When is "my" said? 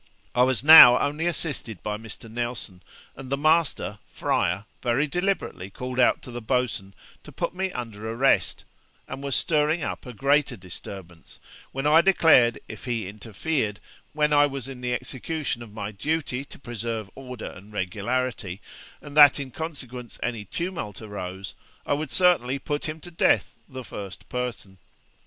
15.71-15.91